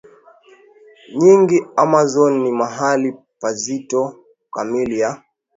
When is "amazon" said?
1.83-2.41